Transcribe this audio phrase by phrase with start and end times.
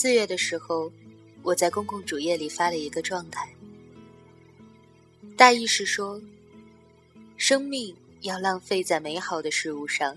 [0.00, 0.90] 四月的时候，
[1.42, 3.54] 我在公共主页里发了一个状态，
[5.36, 6.18] 大意是说，
[7.36, 10.16] 生命要浪费在美好的事物上，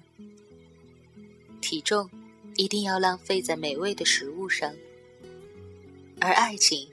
[1.60, 2.10] 体重
[2.56, 4.74] 一定要浪费在美味的食物上，
[6.22, 6.88] 而爱情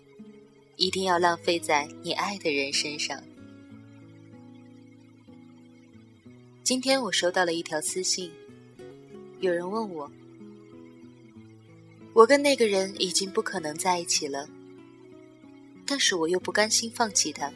[0.75, 3.23] 一定要浪费在你爱的人身上。
[6.65, 8.33] 今天我收到了一条私信，
[9.39, 10.11] 有人问我。
[12.13, 14.49] 我跟那个人已经不可能在一起了，
[15.87, 17.51] 但是我又不甘心放弃他。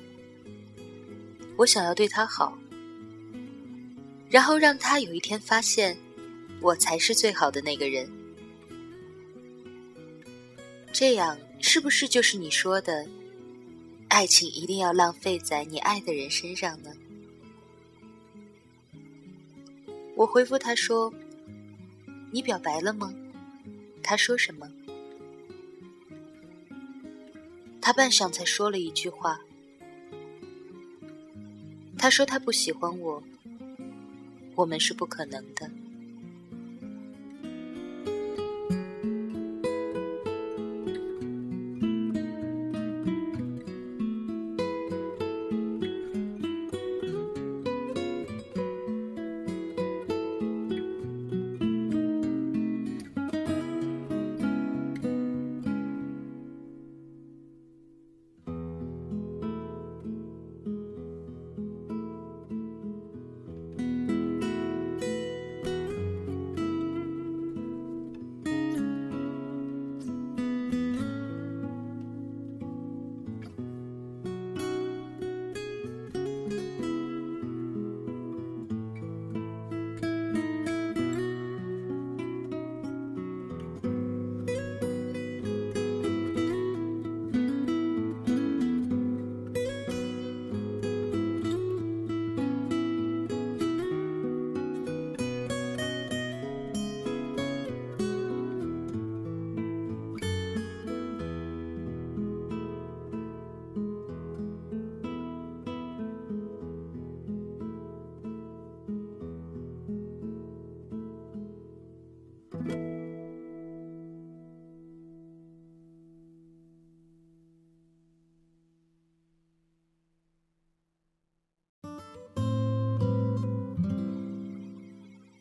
[1.56, 2.56] 我想要对他好，
[4.30, 5.96] 然后让他有一天发现，
[6.60, 8.10] 我才是最好的那个人。
[10.92, 13.06] 这样是不是就是你说的，
[14.08, 16.90] 爱情一定要浪费在你爱的人身上呢？
[20.14, 21.12] 我回复他说
[22.30, 23.12] ：“你表白了吗？”
[24.04, 24.70] 他说什么？
[27.80, 29.40] 他半晌才说了一句话。
[31.98, 33.22] 他说他不喜欢我，
[34.54, 35.70] 我们是不可能的。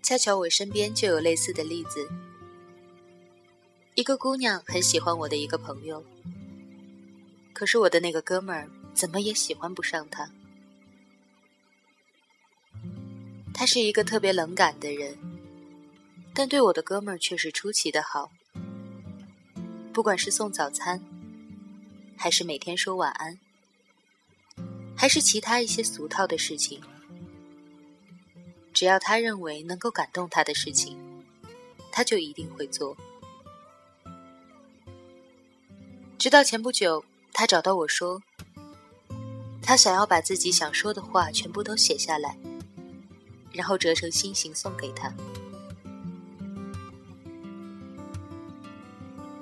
[0.04, 2.06] 恰巧我身边就有类似的例子。
[3.96, 6.04] 一个姑娘很喜欢我的一个朋友，
[7.54, 10.30] 可是我的那个哥们儿怎么也喜欢不上她。
[13.54, 15.18] 他是一个特别冷感的人，
[16.34, 18.30] 但对我的哥们儿却是出奇的好。
[19.94, 21.02] 不管是送早餐，
[22.18, 23.40] 还是每天说晚安，
[24.98, 26.82] 还是其他一些俗套的事情。
[28.74, 30.98] 只要他认为能够感动他的事情，
[31.92, 32.98] 他就一定会做。
[36.18, 38.22] 直到前不久，他找到我说，
[39.62, 42.36] 他想要把自己想说的话全部都写下来，
[43.52, 45.14] 然后折成心形送给他。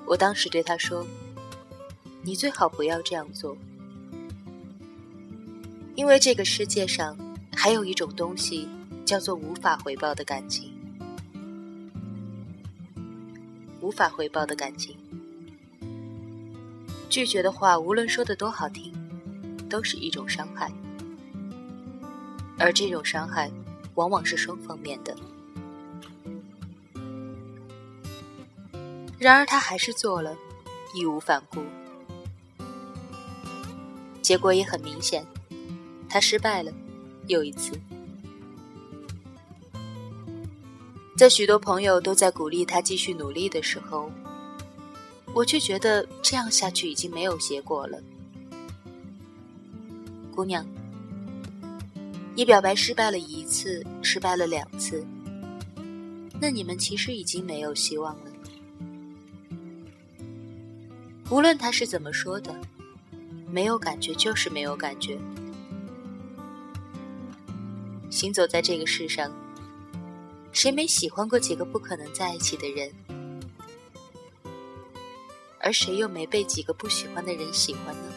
[0.04, 1.06] 我当时对他说
[2.22, 3.56] ：“你最好不要这样做，
[5.94, 7.16] 因为这个世界上
[7.56, 8.68] 还有一种东西。”
[9.12, 10.72] 叫做无法回报的感情，
[13.82, 14.96] 无法回报的感情。
[17.10, 18.90] 拒绝的话，无论说的多好听，
[19.68, 20.72] 都是一种伤害，
[22.58, 23.52] 而这种伤害
[23.96, 25.14] 往往是双方面的。
[29.18, 30.34] 然而他还是做了，
[30.94, 31.62] 义无反顾。
[34.22, 35.22] 结果也很明显，
[36.08, 36.72] 他失败了，
[37.26, 37.78] 又一次。
[41.22, 44.10] 在许多朋友都在鼓励他继续努力的时候，
[45.32, 47.96] 我却觉得这样下去已经没有结果了。
[50.34, 50.66] 姑娘，
[52.34, 55.06] 你表白失败了一次，失败了两次，
[56.40, 58.24] 那你们其实已经没有希望了。
[61.30, 62.52] 无论他是怎么说的，
[63.48, 65.16] 没有感觉就是没有感觉。
[68.10, 69.32] 行走在这个世上。
[70.52, 72.92] 谁没喜欢过几个不可能在一起的人？
[75.58, 78.12] 而谁又没被几个不喜欢的人喜欢呢？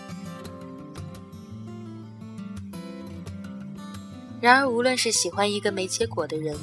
[4.42, 6.58] 然而，无论是喜欢一个没结果的人，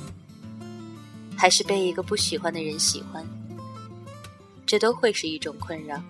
[1.37, 3.27] 还是被一个不喜欢的人喜欢，
[4.67, 6.01] 这都会是一种困扰。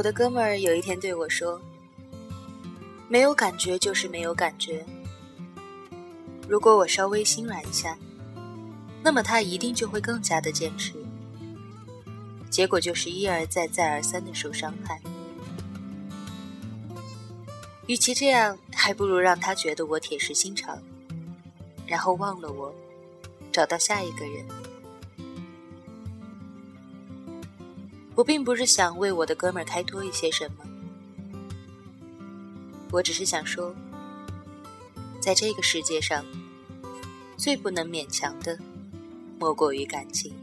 [0.00, 1.60] 我的哥们儿有一天对我说
[3.06, 4.82] ：“没有感觉就是没有感觉。
[6.48, 7.98] 如果我稍微心软一下，
[9.02, 10.94] 那么他一定就会更加的坚持。
[12.48, 14.98] 结果就是一而再、再而三的受伤害。
[17.86, 20.82] 与其这样，还不如让他觉得我铁石心肠，
[21.86, 22.74] 然后忘了我，
[23.52, 24.46] 找到下一个人。”
[28.20, 30.56] 我并不是想为我的哥们儿开脱一些什么，
[32.92, 33.74] 我只是想说，
[35.18, 36.22] 在这个世界上，
[37.38, 38.58] 最不能勉强的，
[39.38, 40.34] 莫过于感情。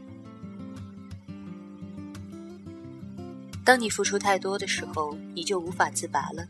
[3.64, 6.48] 当你付出太多的时候，你就无法自拔了。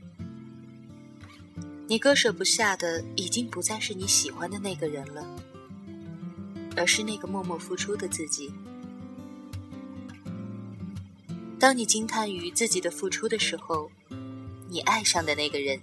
[1.86, 5.26] 你割舍不下的，已经不再是你喜欢的那个人了，
[6.74, 8.50] 而是那个默默付出的自己。
[11.60, 13.90] 当你惊叹于自己的付出的时候，
[14.68, 15.80] 你爱上的那个人，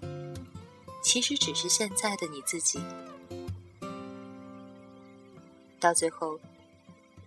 [1.03, 2.79] 其实只是现在的你自己。
[5.77, 6.39] 到最后，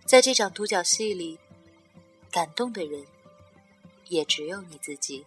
[0.03, 1.37] 在这场独角戏里，
[2.31, 3.05] 感动的人，
[4.07, 5.23] 也只有你自己。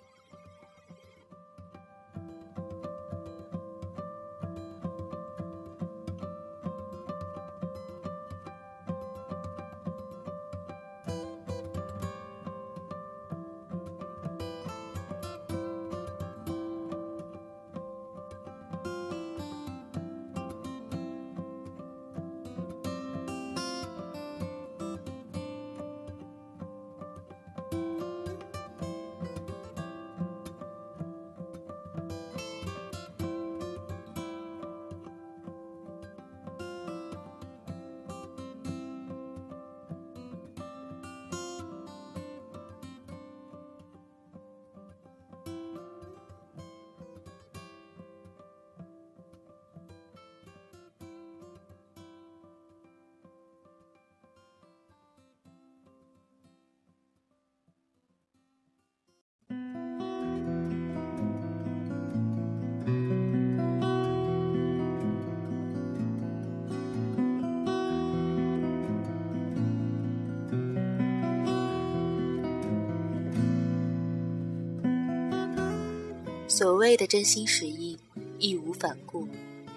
[76.63, 77.99] 所谓的真心实意、
[78.39, 79.27] 义无反顾、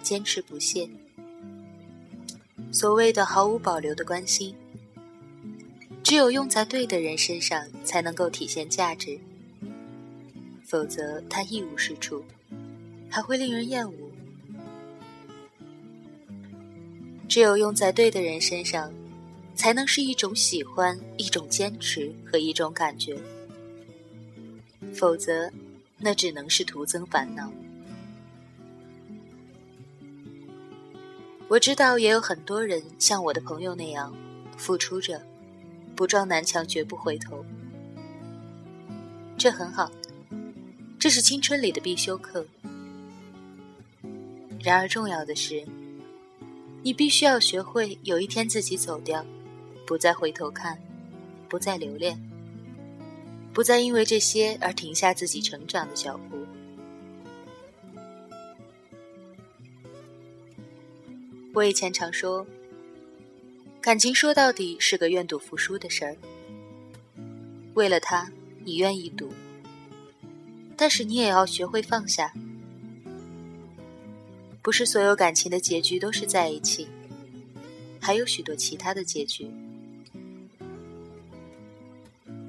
[0.03, 0.87] 坚持不懈；
[2.71, 4.53] 所谓的毫无保留的关心，
[6.03, 9.19] 只有用在对的人身上才能够体现价值，
[10.63, 12.23] 否则它一无是处，
[13.09, 14.11] 还会令人厌恶。
[17.27, 18.93] 只有用在对的人身上，
[19.55, 23.17] 才能是一种喜欢、一种坚持和一种感觉，
[24.93, 25.51] 否则。
[25.97, 27.51] 那只能是徒增烦恼。
[31.47, 34.13] 我知道也有很多人像我的朋友那样
[34.57, 35.21] 付出着，
[35.95, 37.45] 不撞南墙绝不回头。
[39.37, 39.91] 这很好，
[40.97, 42.45] 这是青春里的必修课。
[44.59, 45.63] 然而重要的是，
[46.81, 49.23] 你必须要学会有一天自己走掉，
[49.85, 50.79] 不再回头看，
[51.47, 52.19] 不再留恋。
[53.55, 56.45] 不再因为这些而停下自己成长的脚步。
[61.53, 62.45] 我以前常说，
[63.79, 66.17] 感情说到底是个愿赌服输的事儿。
[67.75, 68.29] 为了他，
[68.65, 69.31] 你愿意赌，
[70.75, 72.33] 但是你也要学会放下。
[74.61, 76.89] 不是所有感情的结局都是在一起，
[78.01, 79.49] 还有许多其他的结局。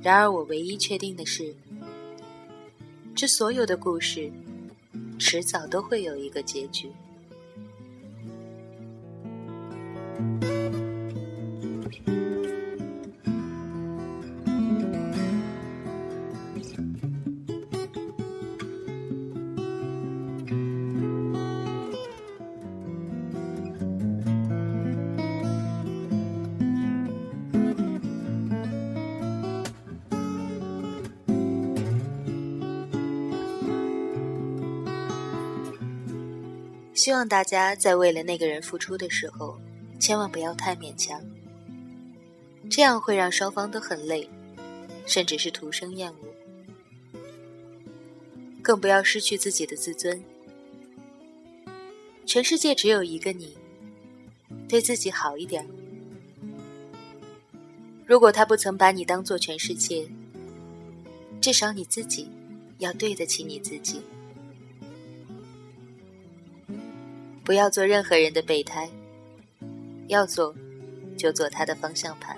[0.07, 1.53] 然而，我唯一确定的是，
[3.13, 4.31] 这所有的故事，
[5.19, 6.93] 迟早都会有一个结局。
[37.07, 39.57] 希望大家在为了那个人付出的时候，
[40.01, 41.23] 千万不要太勉强，
[42.69, 44.29] 这样会让双方都很累，
[45.07, 46.29] 甚至是徒生厌恶。
[48.61, 50.21] 更不要失去自己的自尊。
[52.25, 53.57] 全世界只有一个你，
[54.69, 55.65] 对自己好一点。
[58.05, 60.09] 如果他不曾把你当做全世界，
[61.41, 62.29] 至少你自己
[62.79, 64.03] 要对得起你自己。
[67.47, 68.91] 不要做任何人的备胎，
[70.09, 70.53] 要做
[71.17, 72.37] 就做他的方向盘。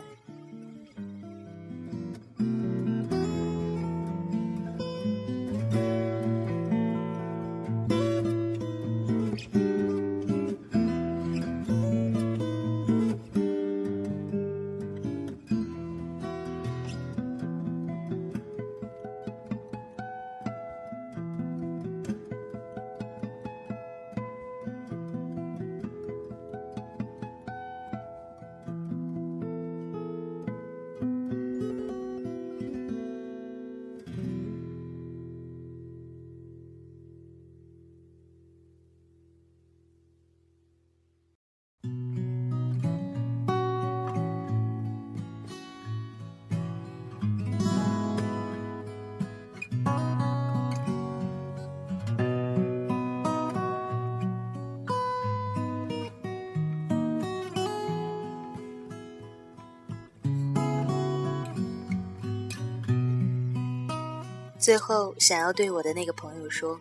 [64.68, 66.78] 最后，想要对我的那个朋友说：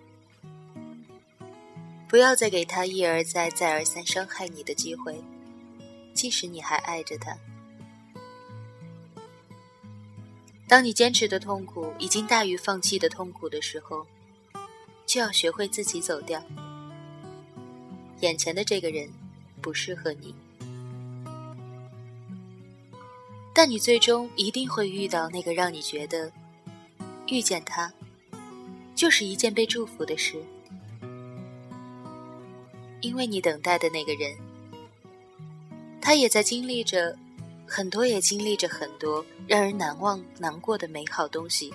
[2.06, 5.24] 不要再给他一而再、再而三伤害你的机会，
[6.13, 7.38] 即使你还爱着他。
[10.67, 14.06] 当你坚持的痛苦已经大于放弃的痛苦的时候，
[15.06, 16.44] 就要学会自己走掉。
[18.20, 19.10] 眼前的这个人
[19.62, 20.36] 不适合你，
[23.53, 26.29] 但你最终一定会遇到那个让你觉得。
[27.28, 27.92] 遇见他，
[28.96, 30.42] 就是一件被祝福的事，
[33.02, 34.38] 因为你等待的那个人，
[36.02, 37.18] 他也在经历着
[37.68, 41.74] 很多，也经历着很多让人难忘、难过的美好东西，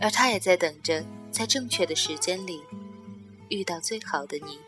[0.00, 2.62] 而他也在等着，在正确的时间里
[3.48, 4.58] 遇到最好的你。